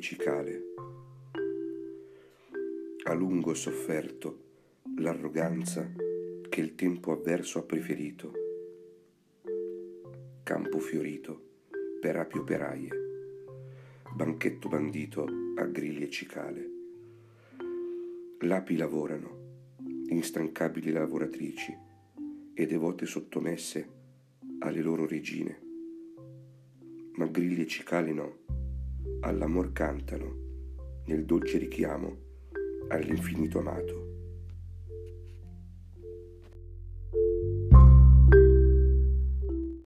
cicale. 0.00 0.62
A 3.04 3.12
lungo 3.14 3.54
sofferto 3.54 4.46
l'arroganza 4.98 5.90
che 6.48 6.60
il 6.60 6.74
tempo 6.74 7.12
avverso 7.12 7.58
ha 7.58 7.62
preferito. 7.62 8.32
Campo 10.42 10.78
fiorito 10.78 11.40
per 12.00 12.16
api 12.16 12.38
operaie, 12.38 12.88
banchetto 14.14 14.68
bandito 14.68 15.26
a 15.56 15.64
grilli 15.64 16.04
e 16.04 16.10
cicale. 16.10 16.70
L'api 18.40 18.76
lavorano, 18.76 19.76
instancabili 20.08 20.90
lavoratrici 20.90 21.76
e 22.54 22.66
devote 22.66 23.06
sottomesse 23.06 23.88
alle 24.60 24.80
loro 24.80 25.06
regine. 25.06 25.60
Ma 27.14 27.26
grilli 27.26 27.62
e 27.62 27.66
cicale 27.66 28.12
no, 28.12 28.38
all'amor 29.20 29.72
cantano 29.72 30.46
nel 31.06 31.24
dolce 31.24 31.58
richiamo 31.58 32.16
all'infinito 32.88 33.58
amato. 33.58 34.07